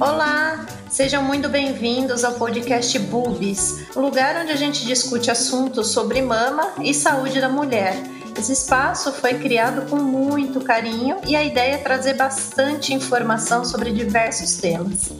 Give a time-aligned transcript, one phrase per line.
[0.00, 6.20] Olá, sejam muito bem-vindos ao podcast Bubis, o lugar onde a gente discute assuntos sobre
[6.20, 7.96] mama e saúde da mulher.
[8.38, 13.92] Esse espaço foi criado com muito carinho e a ideia é trazer bastante informação sobre
[13.92, 15.10] diversos temas.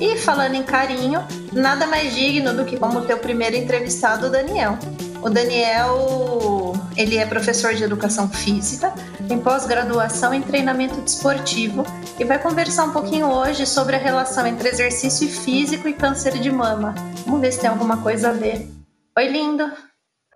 [0.00, 4.78] E falando em carinho, nada mais digno do que como teu primeiro entrevistado, o Daniel.
[5.22, 8.92] O Daniel, ele é professor de educação física,
[9.26, 11.84] tem pós-graduação em treinamento desportivo
[12.18, 16.50] e vai conversar um pouquinho hoje sobre a relação entre exercício físico e câncer de
[16.50, 16.94] mama.
[17.24, 18.68] Vamos ver se tem alguma coisa a ver.
[19.16, 19.70] Oi, lindo.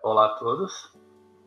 [0.03, 0.73] Olá a todos.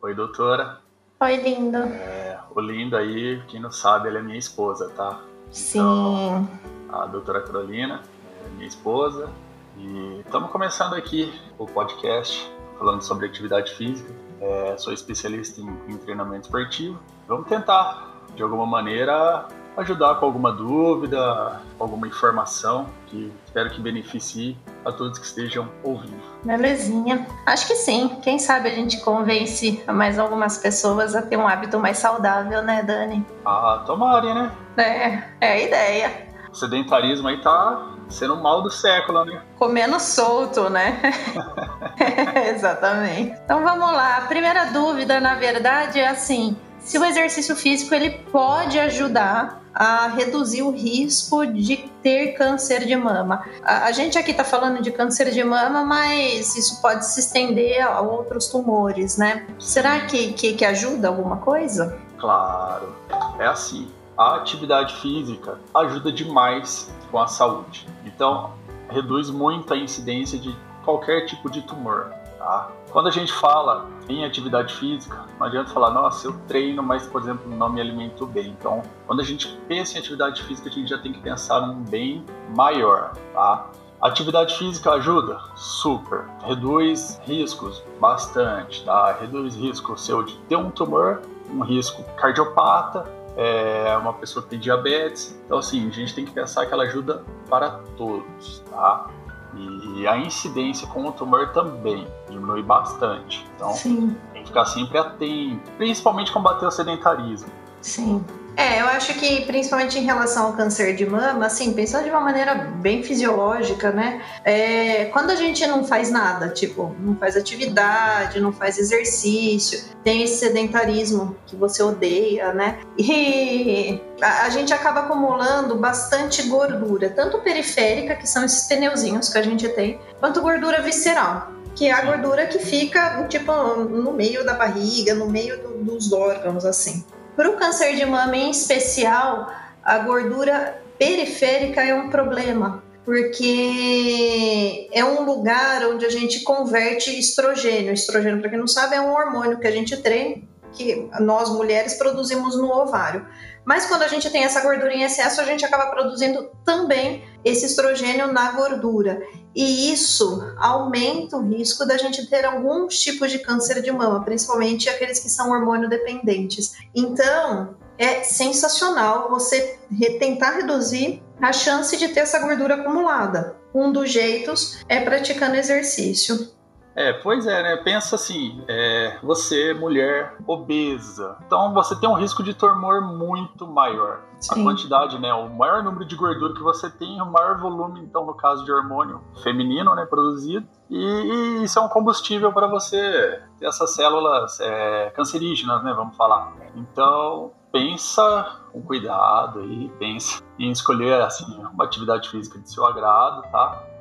[0.02, 0.80] Oi, doutora.
[1.20, 1.78] Oi, lindo.
[1.78, 5.20] É, o lindo aí, quem não sabe, ela é minha esposa, tá?
[5.50, 5.78] Sim.
[5.78, 6.48] Então,
[6.90, 8.02] a doutora Carolina
[8.44, 9.30] é minha esposa.
[9.78, 14.21] E estamos começando aqui o podcast falando sobre atividade física.
[14.42, 16.98] É, sou especialista em, em treinamento esportivo.
[17.28, 24.58] Vamos tentar, de alguma maneira, ajudar com alguma dúvida, alguma informação que espero que beneficie
[24.84, 26.20] a todos que estejam ouvindo.
[26.44, 27.24] Belezinha.
[27.46, 28.16] Acho que sim.
[28.20, 32.82] Quem sabe a gente convence mais algumas pessoas a ter um hábito mais saudável, né,
[32.82, 33.24] Dani?
[33.44, 34.52] Ah, tomara, né?
[34.76, 36.28] É, é a ideia.
[36.50, 39.42] O sedentarismo aí tá sendo o mal do século, né?
[39.58, 41.00] Comendo solto, né?
[42.54, 43.38] Exatamente.
[43.44, 44.18] Então vamos lá.
[44.18, 50.08] A primeira dúvida, na verdade, é assim: se o exercício físico ele pode ajudar a
[50.08, 53.42] reduzir o risco de ter câncer de mama.
[53.62, 57.80] A, a gente aqui está falando de câncer de mama, mas isso pode se estender
[57.80, 59.46] a outros tumores, né?
[59.58, 61.98] Será que, que, que ajuda alguma coisa?
[62.18, 62.94] Claro,
[63.38, 63.90] é assim.
[64.22, 67.88] A atividade física ajuda demais com a saúde.
[68.06, 68.52] Então,
[68.88, 72.14] reduz muito a incidência de qualquer tipo de tumor.
[72.38, 72.70] Tá?
[72.92, 77.20] Quando a gente fala em atividade física, não adianta falar, nossa, eu treino, mas, por
[77.20, 78.50] exemplo, não me alimento bem.
[78.56, 81.82] Então, quando a gente pensa em atividade física, a gente já tem que pensar num
[81.82, 82.24] bem
[82.54, 83.70] maior, tá?
[84.00, 85.40] Atividade física ajuda?
[85.56, 86.26] Super.
[86.44, 87.82] Reduz riscos?
[88.00, 89.16] Bastante, tá?
[89.20, 94.58] Reduz risco seu de ter um tumor, um risco cardiopata, é uma pessoa que tem
[94.58, 95.38] diabetes.
[95.44, 99.08] Então, assim, a gente tem que pensar que ela ajuda para todos, tá?
[99.54, 103.46] E a incidência com o tumor também diminui bastante.
[103.54, 104.16] Então, Sim.
[104.32, 107.50] tem que ficar sempre atento, principalmente combater o sedentarismo.
[107.80, 108.24] Sim.
[108.56, 112.20] É, eu acho que principalmente em relação ao câncer de mama, assim, pensando de uma
[112.20, 114.22] maneira bem fisiológica, né?
[114.44, 120.22] É, quando a gente não faz nada, tipo, não faz atividade, não faz exercício, tem
[120.22, 122.78] esse sedentarismo que você odeia, né?
[122.98, 129.38] E a, a gente acaba acumulando bastante gordura, tanto periférica, que são esses pneuzinhos que
[129.38, 134.44] a gente tem, quanto gordura visceral que é a gordura que fica tipo no meio
[134.44, 137.02] da barriga, no meio do, dos órgãos, assim.
[137.36, 139.50] Para o câncer de mama em especial,
[139.82, 147.92] a gordura periférica é um problema, porque é um lugar onde a gente converte estrogênio.
[147.92, 151.94] Estrogênio, para quem não sabe, é um hormônio que a gente treina, que nós mulheres
[151.94, 153.26] produzimos no ovário.
[153.64, 157.66] Mas quando a gente tem essa gordura em excesso, a gente acaba produzindo também esse
[157.66, 159.22] estrogênio na gordura.
[159.54, 164.88] E isso aumenta o risco da gente ter alguns tipos de câncer de mama, principalmente
[164.88, 166.72] aqueles que são hormônio dependentes.
[166.94, 169.78] Então, é sensacional você
[170.18, 173.56] tentar reduzir a chance de ter essa gordura acumulada.
[173.74, 176.50] Um dos jeitos é praticando exercício.
[176.94, 177.76] É, pois é, né?
[177.76, 184.20] Pensa assim, é, você, mulher obesa, então você tem um risco de tumor muito maior.
[184.40, 184.60] Sim.
[184.60, 185.32] A quantidade, né?
[185.32, 188.72] O maior número de gordura que você tem, o maior volume, então, no caso de
[188.72, 190.66] hormônio feminino, né, produzido.
[190.90, 195.94] E, e isso é um combustível para você ter essas células é, cancerígenas, né?
[195.94, 196.52] Vamos falar.
[196.74, 203.42] Então, pensa com cuidado aí, pensa em escolher assim uma atividade física de seu agrado,
[203.50, 203.91] tá?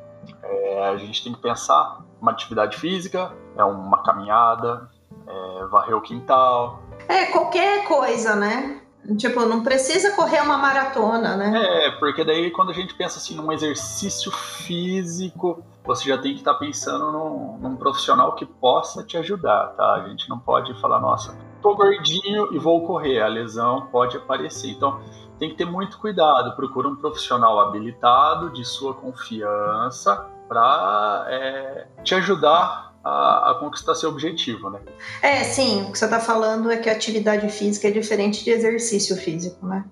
[0.43, 4.89] É, a gente tem que pensar uma atividade física, é uma caminhada,
[5.27, 6.81] é varrer o quintal.
[7.07, 8.81] É, qualquer coisa, né?
[9.17, 11.87] Tipo, não precisa correr uma maratona, né?
[11.87, 16.39] É, porque daí quando a gente pensa assim num exercício físico, você já tem que
[16.39, 19.95] estar tá pensando num, num, profissional que possa te ajudar, tá?
[19.95, 24.69] A gente não pode falar, nossa, tô gordinho e vou correr, a lesão pode aparecer.
[24.69, 25.01] Então,
[25.39, 32.13] tem que ter muito cuidado, procura um profissional habilitado, de sua confiança, para é, te
[32.15, 34.79] ajudar a, a, conquistar seu objetivo, né?
[35.21, 35.83] É, sim.
[35.83, 39.65] O que você está falando é que a atividade física é diferente de exercício físico,
[39.65, 39.85] né?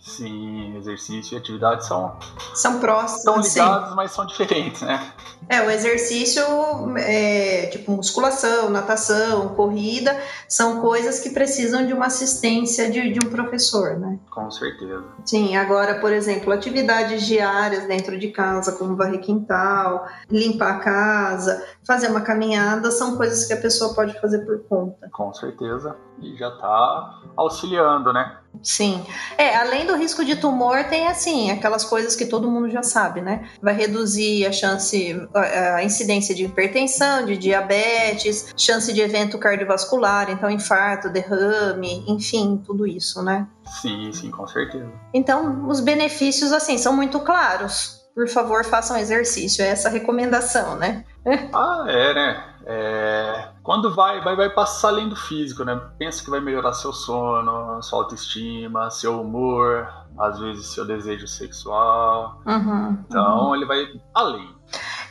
[0.00, 2.16] Sim, exercício e atividade são
[2.54, 3.94] são próximos, são ligados, sim.
[3.94, 5.12] mas são diferentes, né?
[5.48, 6.42] É, o exercício,
[6.96, 10.16] é, tipo musculação, natação, corrida,
[10.48, 14.18] são coisas que precisam de uma assistência de, de um professor, né?
[14.30, 15.04] Com certeza.
[15.24, 21.66] Sim, agora, por exemplo, atividades diárias dentro de casa, como varrer quintal, limpar a casa,
[21.84, 25.08] fazer uma caminhada, são coisas que a pessoa pode fazer por conta.
[25.10, 25.96] Com certeza.
[26.20, 28.36] E já está auxiliando, né?
[28.62, 29.04] Sim.
[29.38, 33.20] É, além do risco de tumor, tem assim, aquelas coisas que todo mundo já sabe,
[33.20, 33.48] né?
[33.60, 40.50] Vai reduzir a chance, a incidência de hipertensão, de diabetes, chance de evento cardiovascular, então
[40.50, 43.46] infarto, derrame, enfim, tudo isso, né?
[43.80, 44.90] Sim, sim, com certeza.
[45.12, 48.00] Então, os benefícios, assim, são muito claros.
[48.14, 51.04] Por favor, façam exercício, é essa a recomendação, né?
[51.52, 52.44] ah, é, né?
[52.66, 55.80] É, quando vai, vai, vai passar além do físico, né?
[55.98, 62.40] Pensa que vai melhorar seu sono, sua autoestima, seu humor, às vezes seu desejo sexual.
[62.46, 63.54] Uhum, então uhum.
[63.54, 64.60] ele vai além.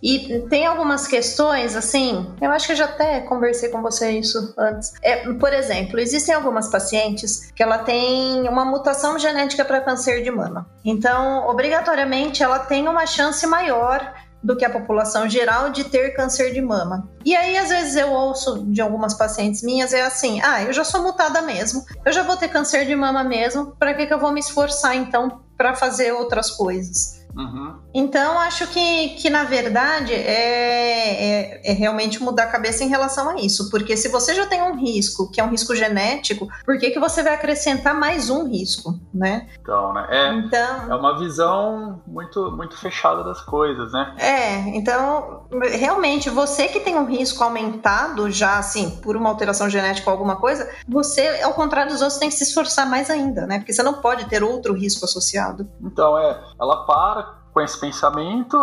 [0.01, 4.54] E tem algumas questões, assim, eu acho que eu já até conversei com você isso
[4.57, 4.94] antes.
[5.02, 10.31] É, por exemplo, existem algumas pacientes que ela tem uma mutação genética para câncer de
[10.31, 10.66] mama.
[10.86, 14.13] Então, obrigatoriamente, ela tem uma chance maior
[14.44, 17.10] do que a população geral de ter câncer de mama.
[17.26, 20.84] E aí, às vezes, eu ouço de algumas pacientes minhas, é assim: ah, eu já
[20.84, 24.20] sou mutada mesmo, eu já vou ter câncer de mama mesmo, para que, que eu
[24.20, 27.19] vou me esforçar então para fazer outras coisas?
[27.40, 27.80] Uhum.
[27.94, 33.30] Então, acho que, que na verdade é, é, é, realmente mudar a cabeça em relação
[33.30, 33.70] a isso.
[33.70, 37.00] Porque se você já tem um risco, que é um risco genético, por que, que
[37.00, 39.48] você vai acrescentar mais um risco, né?
[39.62, 40.08] Então, né?
[40.10, 44.16] É, então, é uma visão muito, muito fechada das coisas, né?
[44.18, 50.10] É, então, realmente, você que tem um risco aumentado já, assim, por uma alteração genética
[50.10, 53.60] ou alguma coisa, você, ao contrário dos outros, tem que se esforçar mais ainda, né?
[53.60, 55.68] Porque você não pode ter outro risco associado.
[55.81, 58.57] Então, é, ela para com esse pensamento,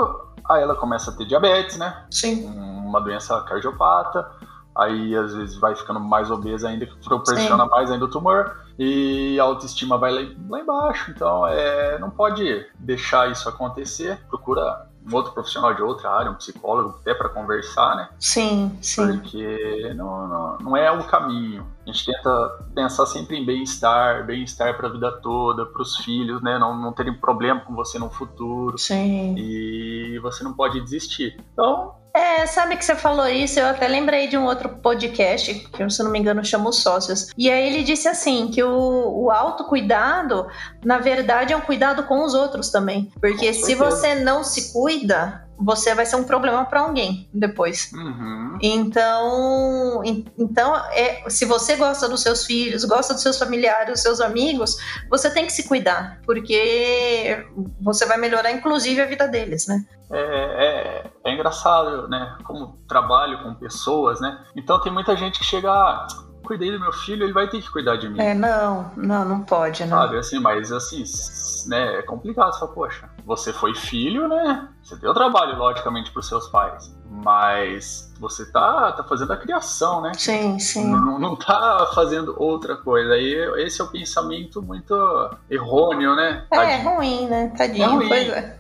[0.49, 2.05] aí ela começa a ter diabetes, né?
[2.11, 2.47] Sim.
[2.47, 4.31] Uma doença cardiopata,
[4.77, 7.71] aí às vezes vai ficando mais obesa ainda, que proporciona Sim.
[7.71, 11.11] mais ainda o tumor, e a autoestima vai lá, lá embaixo.
[11.11, 14.19] Então, é, não pode deixar isso acontecer.
[14.29, 18.09] Procura um outro profissional de outra área, um psicólogo, até para conversar, né?
[18.19, 19.19] Sim, sim.
[19.19, 21.65] Porque não, não, não é o caminho.
[21.87, 26.43] A gente tenta pensar sempre em bem-estar, bem-estar para a vida toda, para os filhos,
[26.43, 26.59] né?
[26.59, 28.77] Não, não terem problema com você no futuro.
[28.77, 29.37] Sim.
[29.39, 31.37] E você não pode desistir.
[31.53, 35.91] Então, é, sabe que você falou isso, eu até lembrei de um outro podcast, que
[35.91, 37.29] se não me engano chama Os Sócios.
[37.37, 40.47] E aí ele disse assim, que o, o autocuidado,
[40.85, 43.11] na verdade, é um cuidado com os outros também.
[43.21, 47.91] Porque se você não se cuida, você vai ser um problema para alguém depois.
[47.93, 48.59] Uhum.
[48.61, 54.21] Então, então é, se você gosta dos seus filhos, gosta dos seus familiares, dos seus
[54.21, 54.77] amigos,
[55.09, 57.47] você tem que se cuidar, porque
[57.81, 59.85] você vai melhorar, inclusive, a vida deles, né?
[60.11, 62.37] É, é, é engraçado, né?
[62.45, 64.45] Como trabalho com pessoas, né?
[64.55, 65.71] Então tem muita gente que chega.
[65.71, 66.07] Ah,
[66.45, 68.21] cuidei do meu filho, ele vai ter que cuidar de mim.
[68.21, 69.91] É, não, não, não pode, né?
[69.91, 71.03] Sabe, assim, mas assim,
[71.69, 72.53] né, é complicado.
[72.53, 74.69] Você fala, poxa, você foi filho, né?
[74.81, 76.97] Você deu trabalho, logicamente, para os seus pais.
[77.11, 80.13] Mas você tá, tá fazendo a criação, né?
[80.15, 80.89] Sim, sim.
[80.89, 83.15] Não, não tá fazendo outra coisa.
[83.15, 84.95] Aí esse é o pensamento muito
[85.51, 86.47] errôneo, né?
[86.53, 87.53] É, é ruim, né?
[87.59, 88.09] Tadinho, é ruim.
[88.09, 88.59] pois é.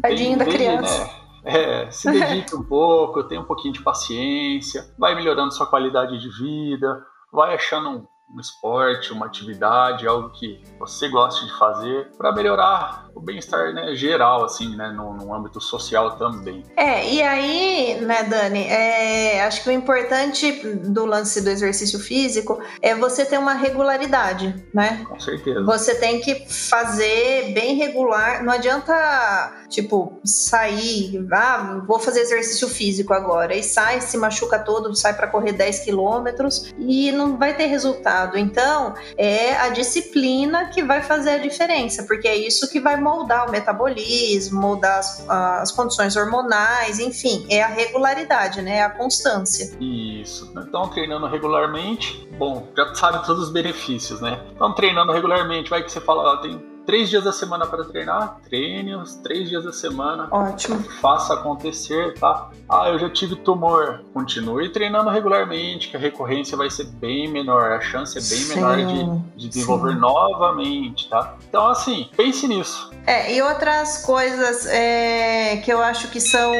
[0.00, 1.04] Tadinho da criança.
[1.04, 1.10] Né?
[1.44, 6.28] É, se dedique um pouco, tenha um pouquinho de paciência, vai melhorando sua qualidade de
[6.30, 12.32] vida, vai achando um, um esporte, uma atividade, algo que você goste de fazer para
[12.32, 16.64] melhorar o bem-estar né, geral, assim, né, no, no, âmbito social também.
[16.76, 22.60] É, e aí, né, Dani, é, acho que o importante do lance do exercício físico
[22.82, 25.04] é você ter uma regularidade, né?
[25.08, 25.62] Com certeza.
[25.62, 33.14] Você tem que fazer bem regular, não adianta, tipo, sair, ah, vou fazer exercício físico
[33.14, 37.66] agora, e sai, se machuca todo, sai para correr 10 quilômetros e não vai ter
[37.66, 38.23] resultado.
[38.36, 43.48] Então, é a disciplina que vai fazer a diferença, porque é isso que vai moldar
[43.48, 48.76] o metabolismo, moldar as, as condições hormonais, enfim, é a regularidade, né?
[48.76, 49.76] É a constância.
[49.80, 50.52] Isso.
[50.56, 54.40] Então, treinando regularmente, bom, já sabe todos os benefícios, né?
[54.54, 58.38] Então, treinando regularmente, vai que você fala, ó, tem três dias da semana para treinar,
[58.44, 60.28] treine os três dias da semana.
[60.30, 60.82] Ótimo.
[61.00, 62.50] Faça acontecer, tá?
[62.68, 64.02] Ah, eu já tive tumor.
[64.12, 68.54] Continue treinando regularmente, que a recorrência vai ser bem menor, a chance é bem sim,
[68.54, 69.98] menor de, de desenvolver sim.
[69.98, 71.36] novamente, tá?
[71.48, 72.90] Então, assim, pense nisso.
[73.06, 76.52] É, e outras coisas é, que eu acho que são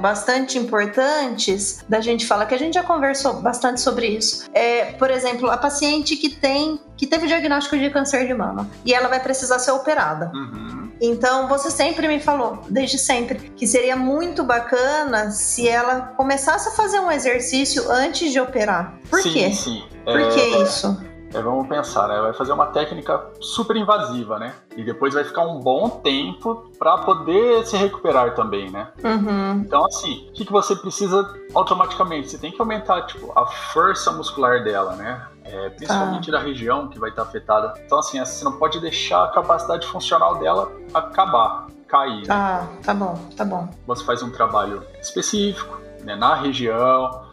[0.00, 4.48] bastante importantes da gente falar, que a gente já conversou bastante sobre isso.
[4.52, 8.94] É, por exemplo, a paciente que tem que teve diagnóstico de câncer de mama e
[8.94, 10.30] ela vai precisar ser operada.
[10.34, 10.90] Uhum.
[11.00, 16.72] Então você sempre me falou, desde sempre, que seria muito bacana se ela começasse a
[16.72, 18.98] fazer um exercício antes de operar.
[19.10, 19.52] Por sim, quê?
[19.52, 19.84] Sim.
[20.04, 20.98] Por é, que isso?
[21.34, 22.18] É, vamos pensar, né?
[22.20, 24.54] Vai fazer uma técnica super invasiva, né?
[24.76, 28.88] E depois vai ficar um bom tempo para poder se recuperar também, né?
[29.04, 29.62] Uhum.
[29.66, 32.30] Então, assim, o que, que você precisa automaticamente?
[32.30, 35.26] Você tem que aumentar, tipo, a força muscular dela, né?
[35.48, 36.38] É, principalmente Tá.
[36.38, 37.74] da região que vai estar afetada.
[37.84, 42.22] Então, assim, você não pode deixar a capacidade funcional dela acabar, cair.
[42.26, 42.34] né?
[42.34, 43.68] Ah, tá bom, tá bom.
[43.86, 47.24] Você faz um trabalho específico né, na região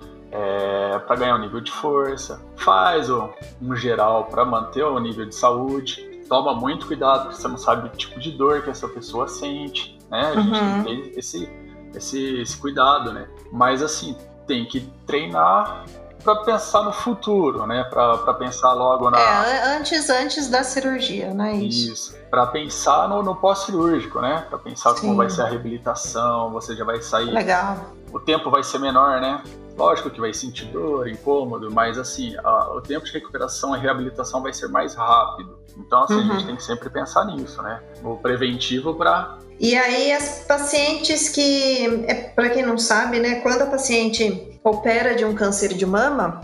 [1.05, 3.29] para ganhar um nível de força, faz um,
[3.61, 6.01] um geral para manter o nível de saúde.
[6.27, 9.99] Toma muito cuidado, porque você não sabe o tipo de dor que essa pessoa sente,
[10.09, 10.31] né?
[10.35, 10.83] A gente Uhum.
[10.83, 11.49] tem esse,
[11.93, 13.27] esse, esse cuidado, né?
[13.51, 14.17] Mas assim,
[14.47, 15.83] tem que treinar
[16.23, 17.83] para pensar no futuro, né?
[17.85, 21.91] Para pensar logo na, É, an- antes, antes da cirurgia, não é isso?
[21.91, 22.15] isso.
[22.29, 24.45] Para pensar no, no pós-cirúrgico, né?
[24.49, 25.01] Para pensar Sim.
[25.07, 27.31] como vai ser a reabilitação, você já vai sair.
[27.31, 27.77] Legal.
[28.11, 29.43] O tempo vai ser menor, né?
[29.75, 34.41] Lógico que vai sentir dor, incômodo, mas assim, a- o tempo de recuperação e reabilitação
[34.41, 35.57] vai ser mais rápido.
[35.75, 36.31] Então, assim, a Uhum.
[36.33, 37.81] gente tem que sempre pensar nisso, né?
[38.03, 39.39] O preventivo para.
[39.59, 45.15] E aí as pacientes que, é, para quem não sabe, né, quando a paciente opera
[45.15, 46.41] de um câncer de mama,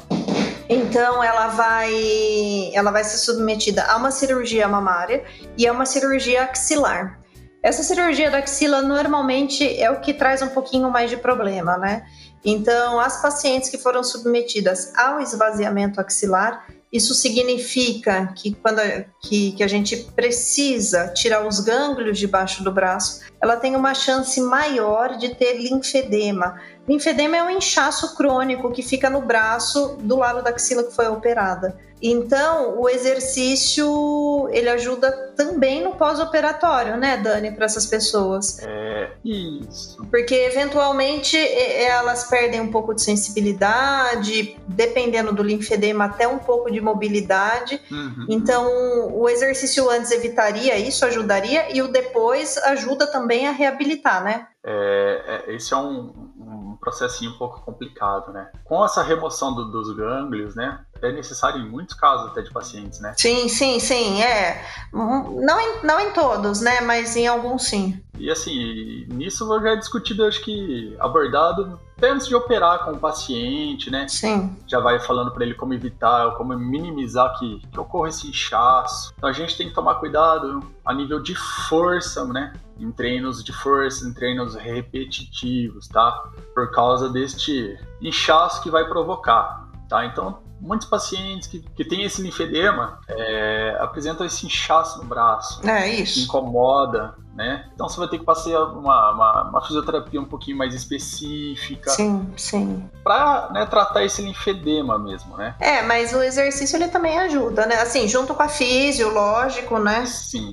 [0.68, 5.24] então ela vai, ela vai ser submetida a uma cirurgia mamária
[5.58, 7.20] e a uma cirurgia axilar.
[7.64, 12.06] Essa cirurgia da axila normalmente é o que traz um pouquinho mais de problema, né?
[12.46, 18.80] Então, as pacientes que foram submetidas ao esvaziamento axilar, isso significa que quando
[19.22, 24.40] que, que a gente precisa tirar os gânglios debaixo do braço, ela tem uma chance
[24.42, 26.60] maior de ter linfedema.
[26.88, 31.08] Linfedema é um inchaço crônico que fica no braço do lado da axila que foi
[31.08, 31.78] operada.
[32.02, 38.58] Então, o exercício ele ajuda também no pós-operatório, né, Dani, para essas pessoas.
[38.62, 39.98] É, isso.
[40.10, 46.80] Porque eventualmente elas perdem um pouco de sensibilidade, dependendo do linfedema, até um pouco de
[46.80, 47.82] mobilidade.
[47.92, 48.26] Uhum.
[48.30, 54.48] Então, o exercício antes evitaria isso, ajudaria, e o depois ajuda também a reabilitar, né?
[54.64, 58.50] É, é, esse é um, um processinho um pouco complicado, né?
[58.66, 60.80] Com essa remoção do- dos gânglios, né?
[61.02, 63.14] É necessário em muitos casos até de pacientes, né?
[63.18, 64.62] Sim, sim, sim, é.
[64.94, 66.82] Não em, não em todos, né?
[66.82, 68.02] Mas em alguns sim.
[68.18, 72.98] E assim, nisso já é discutido, acho que abordado até antes de operar com o
[72.98, 74.08] paciente, né?
[74.08, 74.56] Sim.
[74.66, 79.14] Já vai falando para ele como evitar, como minimizar que, que ocorra esse inchaço.
[79.18, 82.54] Então a gente tem que tomar cuidado a nível de força, né?
[82.80, 86.24] Em treinos de força, em treinos repetitivos, tá?
[86.56, 90.06] Por causa deste inchaço que vai provocar, tá?
[90.06, 95.88] Então muitos pacientes que, que têm esse linfedema é, apresentam esse inchaço no braço É
[95.90, 96.20] isso.
[96.20, 97.66] incomoda, né?
[97.74, 102.28] Então você vai ter que passar uma, uma, uma fisioterapia um pouquinho mais específica Sim,
[102.36, 102.90] sim.
[103.04, 105.56] para né, tratar esse linfedema mesmo, né?
[105.60, 107.76] É, mas o exercício ele também ajuda, né?
[107.82, 110.06] Assim, junto com a físio, lógico, né?
[110.06, 110.52] Sim.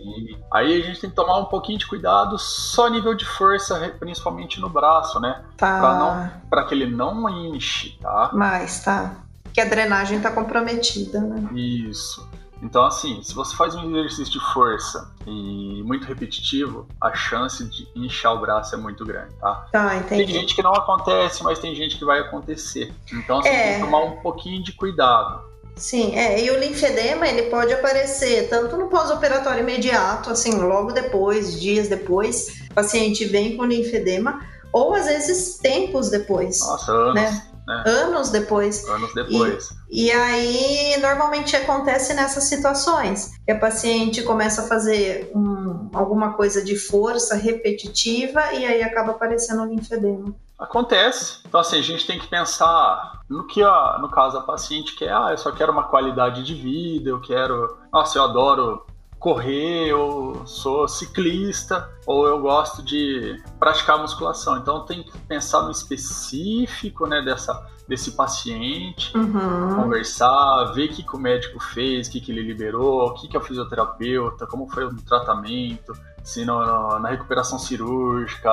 [0.53, 4.61] Aí a gente tem que tomar um pouquinho de cuidado só nível de força, principalmente
[4.61, 5.43] no braço, né?
[5.57, 5.95] Pra Tá.
[5.99, 8.31] não- Para que ele não enche, tá?
[8.33, 9.17] Mas tá.
[9.57, 11.49] Que a drenagem tá comprometida, né?
[11.59, 12.29] Isso.
[12.63, 17.89] Então, assim, se você faz um exercício de força e muito repetitivo, a chance de
[17.97, 19.67] inchar o braço é muito grande, tá?
[19.73, 20.33] Tá, Tem entendi.
[20.35, 22.93] gente que não acontece, mas tem gente que vai acontecer.
[23.11, 23.63] Então você É.
[23.63, 25.41] tem que tomar um pouquinho de cuidado.
[25.75, 31.59] Sim, é, e o linfedema ele pode aparecer tanto no pós-operatório imediato, assim, logo depois,
[31.59, 34.39] dias depois, o paciente vem com linfedema,
[34.71, 37.43] ou às vezes tempos depois, Nossa, anos, Né?
[37.69, 38.89] Anos depois.
[38.89, 39.69] anos depois.
[39.91, 46.65] E aí, normalmente acontece nessas situações, que a paciente começa a fazer um- alguma coisa
[46.65, 50.35] de força repetitiva e aí acaba aparecendo o linfedema.
[50.59, 51.41] Acontece.
[51.47, 55.13] Então, assim, a gente tem que pensar no que, a, no caso, a paciente quer.
[55.13, 57.77] Ah, eu só quero uma qualidade de vida, eu quero.
[57.93, 58.83] Nossa, eu adoro
[59.27, 64.57] correr, eu sou ciclista, ou eu gosto de praticar musculação.
[64.59, 69.17] Então, tem que pensar no específico, né, dessa, desse paciente.
[69.19, 69.75] Uhum.
[69.83, 73.27] conversar, ver o que, que o médico fez, o que, que ele liberou, o que,
[73.27, 75.93] que é o fisioterapeuta, como foi o tratamento,
[76.23, 78.51] se no- na recuperação cirúrgica,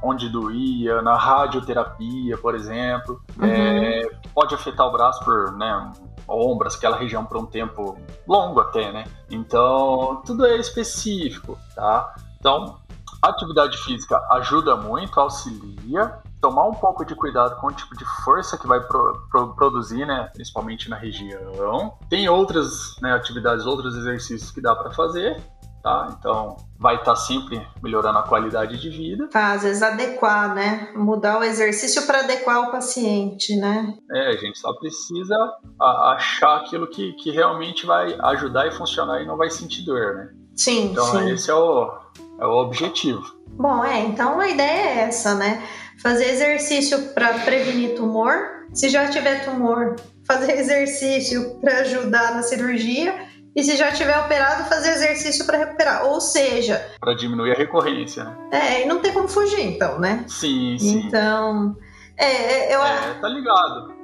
[0.00, 3.20] onde doía, na radioterapia, por exemplo.
[3.36, 3.46] Uhum.
[3.46, 5.92] É, pode afetar o braço por, né,
[6.28, 9.04] ombros, aquela região por um tempo longo até, né?
[9.30, 12.14] Então, tudo é específico, tá?
[12.38, 12.78] Então,
[13.22, 18.58] atividade física ajuda muito, auxilia, tomar um pouco de cuidado com o tipo de força
[18.58, 20.30] que vai pro, pro, produzir, né?
[20.34, 21.96] Principalmente na região.
[22.10, 25.42] Tem outras né, atividades, outros exercícios que dá para fazer,
[25.84, 26.16] tá?
[26.18, 29.28] Então vai estar tá sempre melhorando a qualidade de vida.
[29.28, 30.90] Tá, às vezes adequar, né?
[30.96, 33.94] Mudar o exercício para adequar o paciente, né?
[34.10, 35.36] É, a gente só precisa
[35.78, 40.30] achar aquilo que, que realmente vai ajudar e funcionar e não vai sentir dor, né?
[40.56, 41.30] Sim, então, sim.
[41.30, 41.92] esse é o,
[42.40, 43.22] é o objetivo.
[43.48, 45.62] Bom, é, então a ideia é essa, né?
[46.02, 48.64] Fazer exercício para prevenir tumor.
[48.72, 53.33] Se já tiver tumor, fazer exercício para ajudar na cirurgia.
[53.56, 56.06] E se já tiver operado, fazer exercício para recuperar.
[56.06, 56.84] Ou seja.
[56.98, 58.48] Para diminuir a recorrência, né?
[58.50, 60.24] É, e não tem como fugir, então, né?
[60.26, 61.06] Sim, sim.
[61.06, 61.76] Então.
[62.16, 62.82] É, é eu.
[62.82, 63.94] É, tá ligado.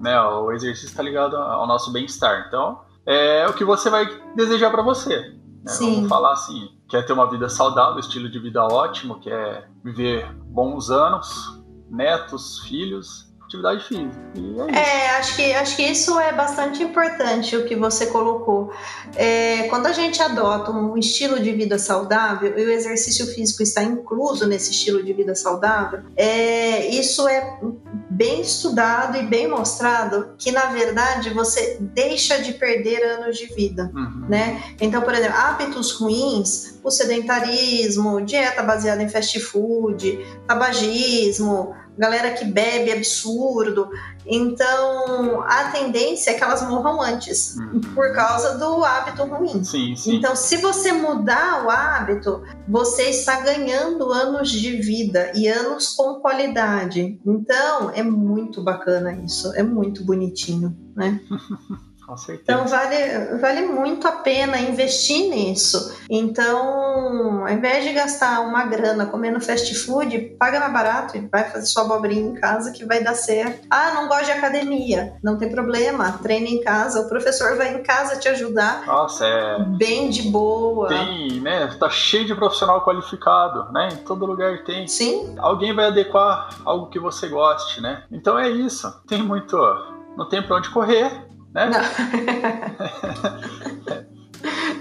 [0.00, 2.44] Né, o exercício tá ligado ao nosso bem-estar.
[2.46, 4.06] Então, é o que você vai
[4.36, 5.16] desejar para você.
[5.18, 5.36] Né?
[5.66, 5.94] Sim.
[5.96, 10.88] Vamos falar assim, quer ter uma vida saudável, estilo de vida ótimo, quer viver bons
[10.88, 14.16] anos, netos, filhos, atividade física.
[14.68, 18.72] É, é, acho que, acho que isso é bastante importante o que você colocou.
[19.16, 23.82] É, quando a gente adota um estilo de vida saudável e o exercício físico está
[23.82, 27.58] incluso nesse estilo de vida saudável, é, isso é
[28.10, 33.90] bem estudado e bem mostrado que na verdade você deixa de perder anos de vida,
[33.94, 34.26] uhum.
[34.28, 34.62] né?
[34.80, 42.44] Então, por exemplo, hábitos ruins, o sedentarismo, dieta baseada em fast food, tabagismo, galera que
[42.44, 43.90] bebe absurdo.
[44.24, 47.80] Então, a tendência é que elas morram antes, uhum.
[47.94, 49.64] por causa do hábito ruim.
[49.64, 50.16] Sim, sim.
[50.16, 56.20] Então, se você mudar o hábito, você está ganhando anos de vida e anos com
[56.20, 57.18] qualidade.
[57.26, 61.20] Então, é muito bacana isso, é muito bonitinho, né?
[62.08, 62.58] Com certeza.
[62.58, 65.94] Então vale, vale muito a pena investir nisso.
[66.08, 71.44] Então, ao invés de gastar uma grana comendo fast food, paga mais barato e vai
[71.50, 73.66] fazer sua abobrinha em casa que vai dar certo.
[73.68, 75.16] Ah, não gosto de academia.
[75.22, 77.02] Não tem problema, treine em casa.
[77.02, 78.86] O professor vai em casa te ajudar.
[78.86, 79.58] Nossa, é.
[79.76, 80.88] Bem de boa.
[80.88, 81.66] Tem, né?
[81.78, 83.90] Tá cheio de profissional qualificado, né?
[83.92, 84.88] Em todo lugar tem.
[84.88, 85.34] Sim.
[85.36, 88.04] Alguém vai adequar algo que você goste, né?
[88.10, 88.90] Então é isso.
[89.06, 89.58] Tem muito.
[90.16, 91.70] Não tem pra onde correr né?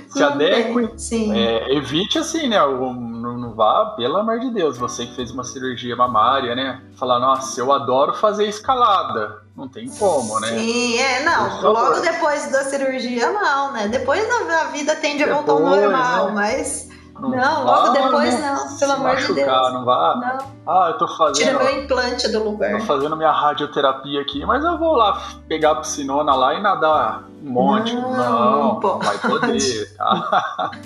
[0.09, 0.89] Se adeque,
[1.35, 2.57] é, evite assim, né?
[2.57, 6.81] Não, não vá, pelo amor de Deus, você que fez uma cirurgia mamária, né?
[6.97, 9.43] Falar, nossa, eu adoro fazer escalada.
[9.55, 10.49] Não tem como, né?
[10.49, 11.61] Sim, é, não.
[11.61, 13.87] Logo depois da cirurgia, não, né?
[13.87, 16.33] Depois a vida tende a voltar ao normal, né?
[16.33, 16.86] mas
[17.19, 19.73] não, não logo depois não, não pelo amor machucar, de Deus.
[19.73, 20.15] Não vá.
[20.15, 20.57] Não.
[20.67, 21.45] Ah, eu tô fazendo.
[21.45, 22.79] Tira meu implante do lugar.
[22.79, 27.23] Tô fazendo minha radioterapia aqui, mas eu vou lá pegar a piscinona lá e nadar
[27.43, 27.93] um monte.
[27.95, 30.71] Não, não, não vai poder, tá?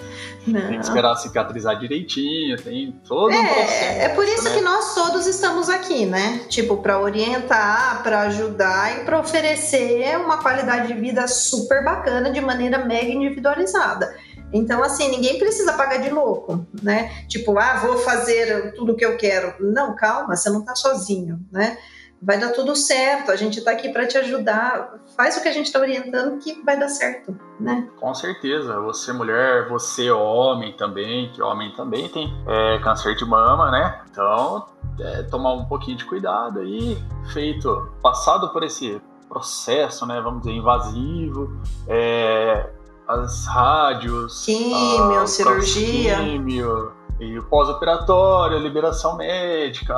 [0.46, 0.60] Não.
[0.60, 4.00] Tem que esperar cicatrizar direitinho, tem todo é, um processo.
[4.00, 4.56] É por isso né?
[4.56, 6.42] que nós todos estamos aqui, né?
[6.50, 12.42] Tipo, para orientar, para ajudar e para oferecer uma qualidade de vida super bacana de
[12.42, 14.16] maneira mega individualizada.
[14.54, 17.26] Então, assim, ninguém precisa pagar de louco, né?
[17.28, 19.54] Tipo, ah, vou fazer tudo o que eu quero.
[19.60, 21.78] Não, calma, você não está sozinho, né?
[22.24, 25.00] Vai dar tudo certo, a gente está aqui para te ajudar.
[25.18, 27.90] Faz o que a gente está orientando que vai dar certo, né?
[28.00, 28.80] Com certeza.
[28.82, 34.02] Você mulher, você homem também, que homem também tem é, câncer de mama, né?
[34.12, 34.68] Então,
[35.00, 36.96] é, tomar um pouquinho de cuidado aí,
[37.34, 40.22] feito, passado por esse processo, né?
[40.22, 42.70] Vamos dizer, invasivo, é,
[43.12, 49.96] as rádios, químio, cirurgia, químio, e o pós-operatório, liberação médica.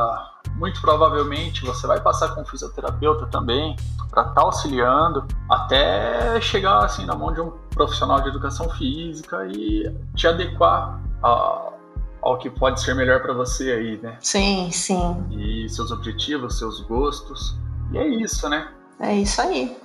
[0.55, 3.75] Muito provavelmente você vai passar com um fisioterapeuta também
[4.09, 9.47] para estar tá auxiliando até chegar assim na mão de um profissional de educação física
[9.47, 11.71] e te adequar a,
[12.21, 14.17] ao que pode ser melhor para você aí, né?
[14.19, 15.25] Sim, sim.
[15.31, 17.57] E seus objetivos, seus gostos.
[17.91, 18.69] E é isso, né?
[18.99, 19.75] É isso aí.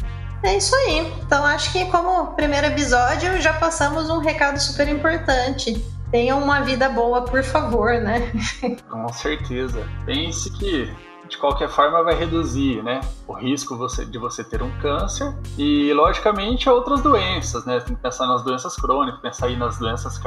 [0.43, 1.13] É isso aí.
[1.23, 5.85] Então acho que como primeiro episódio já passamos um recado super importante.
[6.11, 8.33] Tenham uma vida boa, por favor, né?
[8.89, 9.87] Com certeza.
[10.07, 10.91] Pense que
[11.29, 15.93] de qualquer forma vai reduzir, né, o risco você, de você ter um câncer e
[15.93, 17.81] logicamente outras doenças, né?
[17.81, 20.19] Tem que pensar nas doenças crônicas, pensar aí nas doenças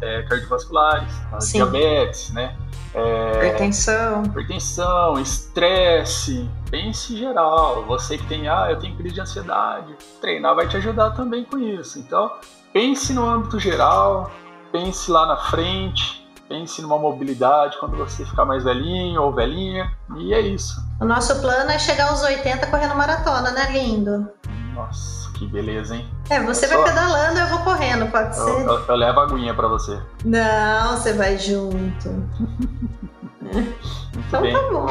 [0.00, 1.12] é, cardiovasculares,
[1.52, 2.56] diabetes, né?
[2.94, 7.84] É, hipertensão, hipertensão, estresse, pense geral.
[7.86, 11.58] Você que tem, ah, eu tenho crise de ansiedade, treinar vai te ajudar também com
[11.58, 11.98] isso.
[11.98, 12.32] Então
[12.72, 14.30] pense no âmbito geral,
[14.72, 20.32] pense lá na frente pense numa mobilidade quando você ficar mais velhinho ou velhinha, e
[20.32, 20.82] é isso.
[21.00, 24.28] O nosso plano é chegar aos 80 correndo maratona, né, lindo?
[24.74, 26.08] Nossa, que beleza, hein?
[26.30, 26.76] É, você Só...
[26.76, 28.48] vai pedalando, eu vou correndo, pode ser?
[28.48, 30.00] Eu, eu, eu levo a aguinha pra você.
[30.24, 32.08] Não, você vai junto.
[34.16, 34.52] então bem.
[34.52, 34.86] tá bom.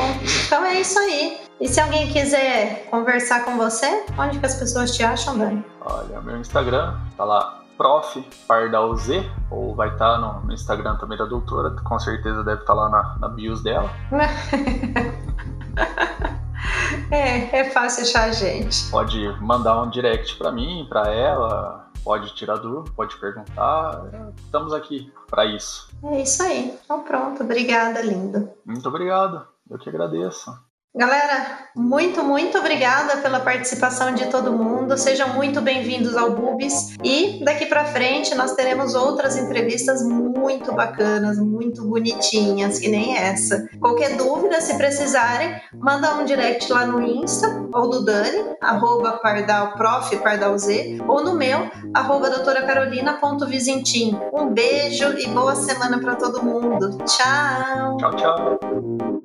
[0.46, 1.42] Então é isso aí.
[1.60, 5.66] E se alguém quiser conversar com você, onde que as pessoas te acham, Dani?
[5.82, 10.96] Olha, meu Instagram tá lá, prof Pardal Z, ou vai estar tá no, no, Instagram
[10.98, 13.90] também da doutora, com certeza deve estar tá lá na, na bios dela.
[17.12, 18.92] é, é fácil achar a gente.
[18.92, 24.04] Pode mandar um direct para mim, para ela, pode tirar dúvida, pode perguntar.
[24.38, 25.90] Estamos aqui para isso.
[26.04, 26.78] É isso aí.
[26.84, 27.44] Então pronto.
[27.44, 28.50] Obrigada, lindo.
[28.66, 29.48] Muito obrigado.
[29.70, 30.52] Eu que agradeço.
[30.98, 34.98] Galera, muito, muito obrigada pela participação de todo mundo.
[34.98, 36.96] Sejam muito bem-vindos ao Bubis.
[37.04, 43.70] E daqui para frente nós teremos outras entrevistas muito bacanas, muito bonitinhas, que nem essa.
[43.80, 49.74] Qualquer dúvida, se precisarem, manda um direct lá no Insta, ou do Dani, arroba pardal,
[49.74, 50.68] prof, pardalz,
[51.08, 54.18] ou no meu, arroba doutoracarolina.vizintim.
[54.34, 56.98] Um beijo e boa semana para todo mundo.
[57.06, 57.98] Tchau!
[57.98, 59.17] Tchau, tchau!